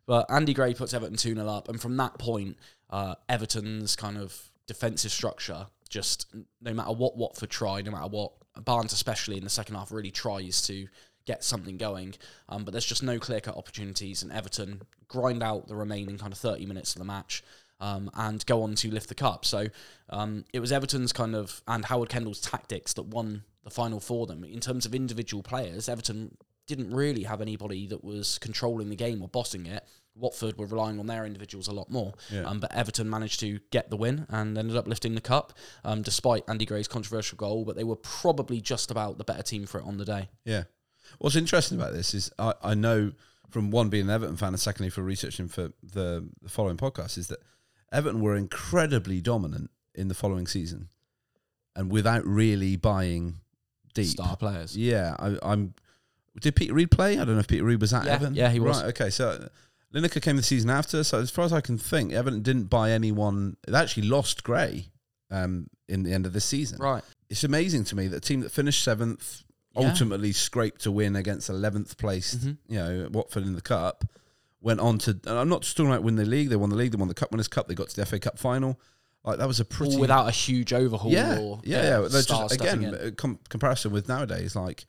[0.06, 1.68] But Andy Gray puts Everton 2 0 up.
[1.70, 2.58] And from that point,
[2.90, 6.28] uh, Everton's kind of defensive structure just,
[6.62, 8.32] no matter what Watford try, no matter what,
[8.66, 10.88] Barnes, especially in the second half, really tries to
[11.26, 12.16] get something going.
[12.50, 14.24] Um, but there's just no clear cut opportunities.
[14.24, 17.44] And Everton grind out the remaining kind of 30 minutes of the match.
[17.80, 19.46] Um, and go on to lift the cup.
[19.46, 19.68] So
[20.10, 24.26] um, it was Everton's kind of and Howard Kendall's tactics that won the final for
[24.26, 24.44] them.
[24.44, 26.36] In terms of individual players, Everton
[26.68, 29.84] didn't really have anybody that was controlling the game or bossing it.
[30.16, 32.13] Watford were relying on their individuals a lot more.
[32.46, 36.02] Um, but Everton managed to get the win and ended up lifting the cup, um,
[36.02, 37.66] despite Andy Gray's controversial goal.
[37.66, 40.30] But they were probably just about the better team for it on the day.
[40.44, 40.63] Yeah.
[41.20, 43.13] What's interesting about this is I, I know
[43.50, 47.18] from one being an Everton fan and secondly for researching for the, the following podcast
[47.18, 47.40] is that
[47.91, 50.89] Everton were incredibly dominant in the following season
[51.76, 53.38] and without really buying
[53.93, 54.08] deep.
[54.08, 54.76] Star players.
[54.78, 55.73] Yeah, I, I'm.
[56.39, 57.13] Did Peter Reid play?
[57.13, 58.36] I don't know if Peter Reid was at Yeah, Everton.
[58.36, 58.82] yeah, he was.
[58.84, 58.89] Right.
[58.89, 59.10] Okay.
[59.10, 59.50] So
[59.93, 61.04] Lineker came the season after.
[61.04, 63.58] So as far as I can think, Everton didn't buy anyone.
[63.67, 64.89] They actually lost Gray
[65.32, 66.78] um, in the end of the season.
[66.80, 67.04] Right.
[67.30, 69.43] It's amazing to me that a team that finished seventh
[69.76, 69.88] Yeah.
[69.89, 72.73] ultimately scraped a win against eleventh placed, Mm-hmm.
[72.73, 74.06] you know, Watford in the cup.
[74.62, 75.12] Went on to.
[75.12, 76.50] And I'm not just talking about win the league.
[76.50, 76.91] They won the league.
[76.91, 77.67] They won the Cup Winners' Cup.
[77.67, 78.80] They got to the FA Cup final.
[79.24, 82.08] Like that was a pretty All without a huge overhaul yeah, or yeah, yeah.
[82.10, 84.56] Just again com- comparison with nowadays.
[84.56, 84.86] Like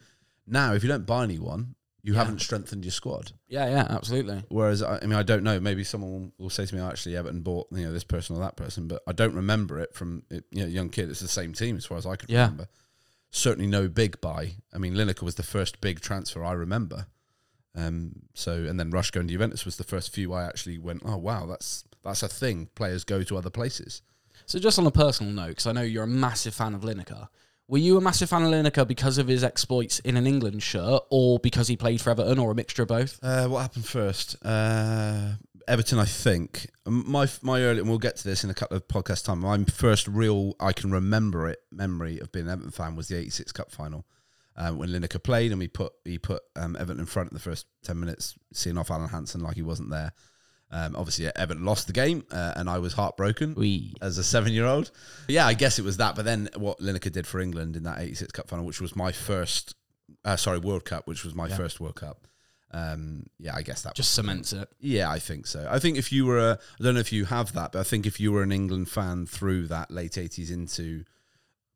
[0.47, 2.21] now, if you don't buy anyone, you Yeah.
[2.21, 3.33] haven't strengthened your squad.
[3.49, 4.45] Yeah, yeah, absolutely.
[4.49, 5.59] Whereas I, I mean, I don't know.
[5.59, 8.39] Maybe someone will say to me, oh, "Actually, Everton bought you know this person or
[8.41, 11.11] that person," but I don't remember it from you know young kid.
[11.11, 12.43] It's the same team as far as I could Yeah.
[12.45, 12.69] remember.
[13.31, 14.53] certainly no big buy.
[14.73, 17.07] I mean, Lineker was the first big transfer I remember.
[17.79, 21.03] Um, so and then Rush going to Juventus was the first few I actually went,
[21.05, 22.69] oh wow, that's that's a thing.
[22.75, 24.03] Players go to other places.
[24.47, 27.29] So just on a personal note, because I know you're a massive fan of Lineker,
[27.69, 31.03] were you a massive fan of Lineker because of his exploits in an England shirt,
[31.11, 33.19] or because he played for Everton, or a mixture of both?
[33.23, 34.37] Uh, what happened first?
[34.43, 35.35] Uh,
[35.69, 36.71] Everton, I think.
[36.87, 39.41] My my early, and we'll get to this in a couple of podcast time.
[39.41, 43.17] My first real, I can remember it, memory of being an Everton fan was the
[43.17, 44.07] '86 Cup final
[44.59, 47.41] um, when Lineker played, and we put he put um, Everton in front in the
[47.41, 50.13] first ten minutes, seeing off Alan Hansen like he wasn't there.
[50.71, 53.55] Um, obviously, Everton lost the game, uh, and I was heartbroken
[54.03, 54.91] as a seven-year-old.
[55.27, 56.15] Yeah, I guess it was that.
[56.15, 59.13] But then what Lineker did for England in that '86 Cup final, which was my
[59.13, 59.77] first,
[60.25, 62.27] uh, sorry, World Cup, which was my first World Cup.
[62.71, 64.69] Um, yeah, I guess that just cements it.
[64.79, 65.67] yeah, I think so.
[65.71, 67.83] I think if you were, a, I don't know if you have that, but I
[67.83, 71.05] think if you were an England fan through that late 80s into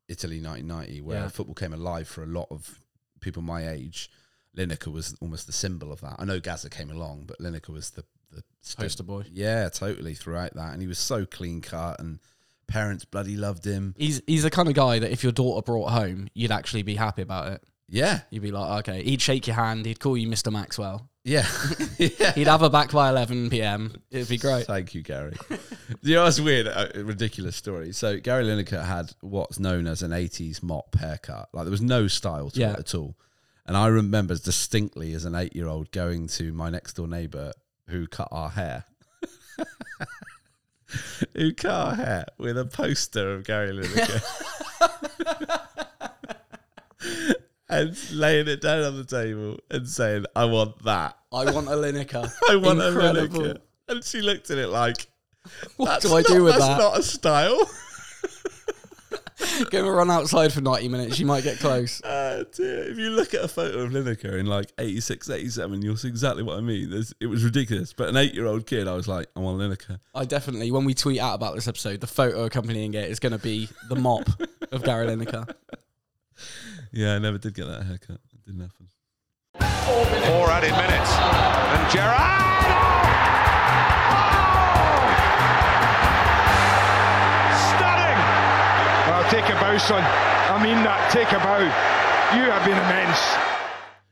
[0.07, 1.27] Italy 1990, where Yeah.
[1.29, 2.79] football came alive for a lot of
[3.19, 4.09] people my age,
[4.55, 6.15] Lineker was almost the symbol of that.
[6.19, 8.43] I know Gazza came along, but Lineker was the, the
[8.77, 9.25] Poster boy.
[9.31, 10.73] Yeah, totally throughout that.
[10.73, 12.19] And he was so clean cut and
[12.67, 13.95] parents bloody loved him.
[13.97, 16.95] He's he's the kind of guy that if your daughter brought home, you'd actually be
[16.95, 17.63] happy about it.
[17.89, 18.21] Yeah.
[18.29, 19.03] You'd be like, okay.
[19.03, 19.85] He'd shake your hand.
[19.85, 20.51] He'd call you Mr.
[20.51, 21.09] Maxwell.
[21.23, 21.47] Yeah.
[21.97, 22.33] yeah.
[22.33, 23.93] He'd have her back by 11 p.m.
[24.11, 24.65] It'd be great.
[24.65, 25.35] Thank you, Gary.
[26.01, 27.93] you know, it's weird, a ridiculous story.
[27.93, 31.49] So Gary Lineker had what's known as an '80s mop haircut.
[31.53, 32.73] Like there was no style to Yeah.
[32.73, 33.15] it at all.
[33.65, 37.53] And I remember distinctly as an eight-year-old going to my next door neighbour
[37.87, 38.83] who cut our hair.
[41.35, 44.21] who cut our hair with a poster of Gary Lineker.
[47.81, 51.17] and laying it down on the table and saying, I want that.
[51.31, 52.31] I want a Lineker.
[52.49, 53.45] I want Incredible.
[53.45, 53.57] a Lineker.
[53.89, 55.07] And she looked at it like,
[55.77, 56.77] What do I not- do with that's that?
[56.77, 57.69] not a style.
[59.71, 61.19] Give him a run outside for 90 minutes.
[61.19, 62.01] You might get close.
[62.01, 62.83] Uh, dear.
[62.89, 66.43] If you look at a photo of Lineker in like 86, 87, you'll see exactly
[66.43, 66.89] what I mean.
[66.89, 67.91] There's, it was ridiculous.
[67.91, 69.99] But an eight year old kid, I was like, I want Lineker.
[70.15, 73.33] I definitely, when we tweet out about this episode, the photo accompanying it is going
[73.33, 74.29] to be the mop
[74.71, 75.53] of Gary Lineker.
[76.93, 78.19] Yeah, I never did get that haircut.
[78.33, 78.87] It didn't happen.
[80.27, 81.11] Four added minutes.
[81.11, 82.43] And Gerrard!
[87.73, 88.19] Stunning!
[89.09, 90.03] Well, take a bow, son.
[90.03, 91.09] I mean that.
[91.11, 91.59] Take a bow.
[92.35, 93.19] You have been immense.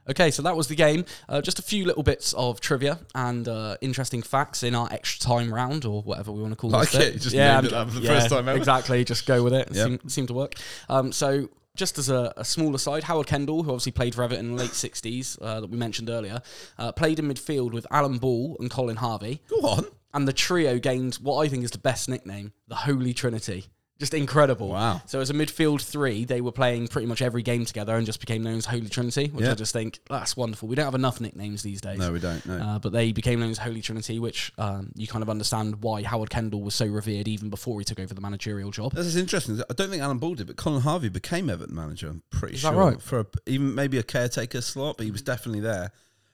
[0.09, 1.05] Okay, so that was the game.
[1.29, 5.19] Uh, just a few little bits of trivia and uh, interesting facts in our extra
[5.21, 7.03] time round, or whatever we want to call Like this.
[7.07, 8.57] it, you just named it I'm- that for the first time ever.
[8.57, 9.69] Exactly, just go with it.
[9.69, 9.87] It Yep.
[9.87, 10.55] seemed, seemed to work.
[10.89, 14.45] Um, so, just as a, a small aside, Howard Kendall, who obviously played for Everton
[14.45, 16.41] in the late 60s, uh, that we mentioned earlier,
[16.77, 19.41] uh, played in midfield with Alan Ball and Colin Harvey.
[19.47, 19.85] Go on.
[20.13, 23.67] And the trio gained what I think is the best nickname, the Holy Trinity.
[24.01, 24.69] Just incredible.
[24.69, 24.99] Wow.
[25.05, 28.19] So as a midfield three, they were playing pretty much every game together and just
[28.19, 29.51] became known as Holy Trinity, which Yeah.
[29.51, 30.67] I just think that's wonderful.
[30.67, 31.99] We don't have enough nicknames these days.
[31.99, 32.43] No, we don't.
[32.47, 32.55] No.
[32.57, 36.01] Uh, but they became known as Holy Trinity, which um, you kind of understand why
[36.01, 38.93] Howard Kendall was so revered even before he took over the managerial job.
[38.95, 39.61] This is interesting.
[39.69, 42.07] I don't think Alan Ball did, but Colin Harvey became Everton manager.
[42.09, 42.71] I'm pretty Is sure.
[42.71, 42.99] that right?
[42.99, 45.91] For a, even maybe a caretaker slot, but he was definitely there.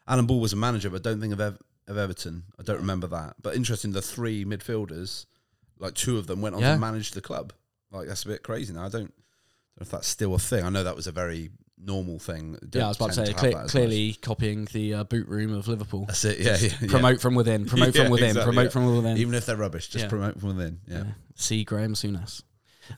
[0.08, 2.44] Alan Ball was a manager, but I don't think of, Ev- of Everton.
[2.58, 3.36] I don't remember that.
[3.42, 5.26] But interesting, the three midfielders,
[5.80, 6.76] like two of them went on Yeah.
[6.76, 7.52] to manage the club.
[7.92, 8.74] Like that's a bit crazy.
[8.74, 10.64] Now I don't, don't know if that's still a thing.
[10.64, 12.58] I know that was a very normal thing.
[12.74, 15.68] Yeah, I was about to say, have cle- clearly copying the uh, boot room of
[15.68, 16.06] Liverpool.
[16.06, 16.40] That's it.
[16.40, 16.88] Yeah, yeah, yeah.
[16.90, 19.18] Promote from within, promote Yeah, from within, exactly, promote from within.
[19.18, 20.80] Even if they're rubbish, just promote from within.
[20.88, 20.98] Yeah.
[20.98, 21.04] Yeah.
[21.36, 22.42] See Graeme Souness.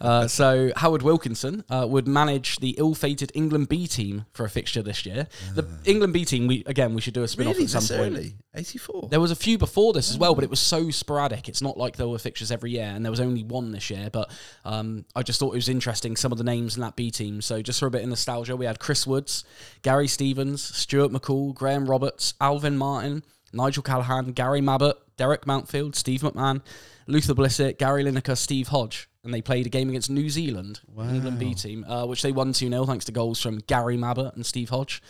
[0.01, 4.81] Uh, so Howard Wilkinson uh, would manage the ill-fated England B team for a fixture
[4.81, 5.27] this year.
[5.55, 7.91] The England B team, we again, we should do a spin-off Really, at some this
[7.97, 8.13] point.
[8.13, 8.33] early?
[8.55, 9.09] 84?
[9.09, 11.47] There was a few before this as well, but it was so sporadic.
[11.47, 14.09] It's not like there were fixtures every year, and there was only one this year.
[14.11, 14.31] But
[14.65, 17.41] um, I just thought it was interesting some of the names in that B team.
[17.41, 19.43] So just for a bit of nostalgia, we had Chris Woods,
[19.81, 23.23] Gary Stevens, Stuart McCall, Graham Roberts, Alvin Martin,
[23.53, 26.61] Nigel Callaghan, Gary Mabbutt, Derek Mountfield, Steve McMahon,
[27.07, 29.09] Luther Blissett, Gary Lineker, Steve Hodge.
[29.29, 32.51] And they played a game against New Zealand, England B team, uh, which they won
[32.51, 35.03] 2 0 thanks to goals from Gary Mabbutt and Steve Hodge.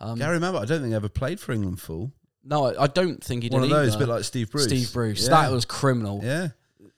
[0.00, 2.12] Um, Gary Mabbutt, I don't think ever played for England full.
[2.44, 4.66] no, I, I don't think he did One of those, a bit like Steve Bruce.
[4.66, 5.24] Steve Bruce.
[5.24, 5.30] Yeah.
[5.30, 6.20] That was criminal.
[6.22, 6.50] Yeah.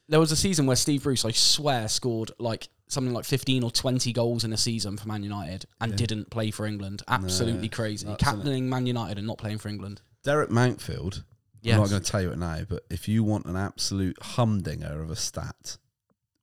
[0.07, 3.71] There was a season where Steve Bruce, I swear, scored like something like 15 or
[3.71, 7.03] 20 goals in a season for Man United and didn't play for England.
[7.09, 8.05] Absolutely crazy.
[8.05, 8.19] isn't it?
[8.19, 10.03] Captaining Man United and not playing for England.
[10.25, 11.25] Derek Mountfield.
[11.63, 11.77] Yes.
[11.77, 15.01] I'm not going to tell you it now, but if you want an absolute humdinger
[15.03, 15.79] of a stat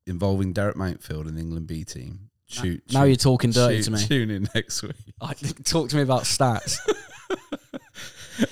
[0.07, 2.83] involving Derek Mountfield and the England B team, shoot.
[2.91, 4.07] Now you're talking dirty tune, to me.
[4.07, 4.93] Tune in next week.
[5.21, 6.77] I, talk to me about stats.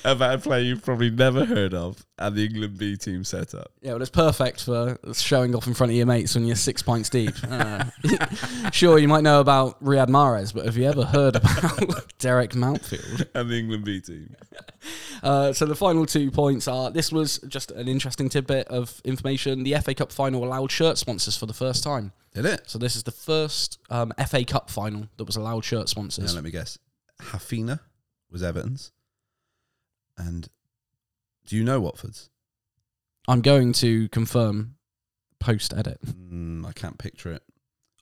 [0.06, 3.72] about a player you've probably never heard of and the England B team setup.
[3.82, 6.82] Yeah, well, it's perfect for showing off in front of your mates when you're six
[6.82, 7.34] pints deep.
[7.52, 7.84] Uh,
[8.72, 13.28] sure, you might know about Riyad Mahrez, but have you ever heard about Derek Mountfield?
[13.36, 14.36] And the England B team.
[15.24, 19.64] Uh, so the final two points are: this was just an interesting tidbit of information.
[19.64, 22.12] The FA Cup final allowed shirt sponsors for the first time.
[22.34, 22.70] Did it?
[22.70, 26.32] So this is the first um, FA Cup final that was allowed shirt sponsors.
[26.32, 26.78] Now let me guess.
[27.22, 27.80] Hafnia
[28.32, 28.92] was Everton's.
[30.18, 30.48] And
[31.46, 32.30] do you know Watford's?
[33.28, 34.76] I'm going to confirm
[35.40, 36.00] post edit.
[36.06, 37.44] Mm, I can't picture it.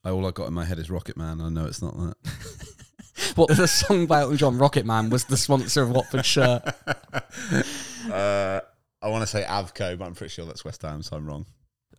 [0.03, 1.41] I, all I got in my head is Rocket Man.
[1.41, 2.15] I know it's not that.
[3.35, 6.61] What the song by Elton John, Rocket Man, was the sponsor of Watford shirt.
[8.11, 8.61] uh,
[9.01, 11.45] I want to say Avco, but I'm pretty sure that's West Ham, so I'm wrong.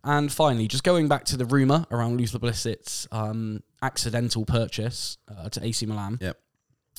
[0.03, 5.49] And finally, just going back to the rumour around Luther Blissett's um, accidental purchase uh,
[5.49, 6.17] to AC Milan.
[6.21, 6.37] Yep.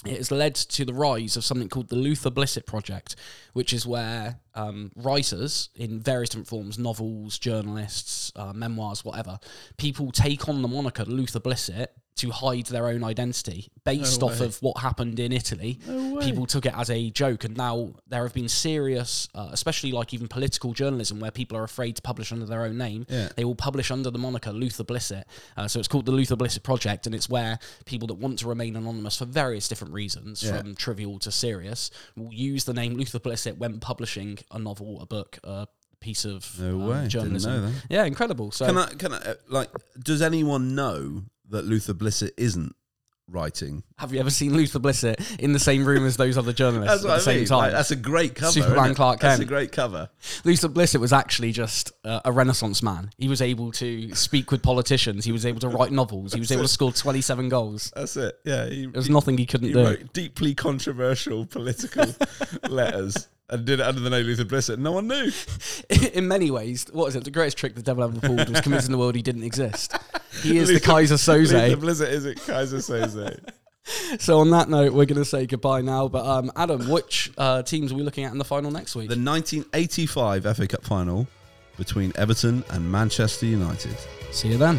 [0.05, 3.15] It has led to the rise of something called the Luther Blissett Project,
[3.53, 9.39] which is where um, writers in various different forms, novels, journalists, uh, memoirs, whatever,
[9.77, 14.41] people take on the moniker Luther Blissett to hide their own identity based No off
[14.41, 15.79] of what happened in Italy.
[16.21, 20.13] People took it as a joke, and now there have been serious, uh, especially like
[20.13, 23.07] even political journalism, where people are afraid to publish under their own name.
[23.09, 23.31] Yeah.
[23.35, 25.25] They will publish under the moniker Luther Blissett.
[25.57, 28.47] Uh, so it's called the Luther Blissett Project, and it's where people that want to
[28.49, 30.59] remain anonymous for various different reasons, Yeah.
[30.59, 35.07] from trivial to serious, will use the name Luther Blissett when publishing a novel, a
[35.07, 35.67] book, a
[36.01, 37.53] piece of No um, journalism.
[37.53, 37.73] know that.
[37.89, 38.51] Yeah, incredible.
[38.51, 41.23] So Can I, can I, uh, like, does anyone know
[41.53, 42.75] that Luther Blissett isn't
[43.29, 43.83] writing?
[43.99, 47.09] have you ever seen Luther Blissett in the same room as those other journalists at
[47.09, 47.59] the same time?
[47.59, 48.53] Like, that's a great cover.
[48.53, 48.95] Superman?
[48.95, 50.11] Clark That's a great cover.
[50.45, 53.11] Luther Blissett was actually just uh, a Renaissance man.
[53.17, 55.25] He was able to speak with politicians.
[55.25, 56.33] He was able to write novels.
[56.35, 57.93] He was able to score 27 goals.
[57.95, 58.39] That's it.
[58.45, 58.67] Yeah.
[58.69, 59.85] He, There was nothing he couldn't he do.
[59.85, 62.15] wrote deeply controversial political
[62.69, 64.79] letters and did it under the name Luther Blissett.
[64.79, 65.31] No one knew.
[66.15, 67.25] In many ways, what is it?
[67.25, 69.95] The greatest trick the devil ever pulled was convincing the world he didn't exist.
[70.43, 71.71] He is the Keyser Soze.
[71.71, 73.39] The Blizzard is it Keyser Soze.
[74.21, 76.07] So on that note, we're going to say goodbye now.
[76.07, 79.09] But um, Adam, which uh, teams are we looking at in the final next week?
[79.09, 81.27] the 1985 FA Cup final
[81.77, 83.97] between Everton and Manchester United.
[84.31, 84.79] See you then.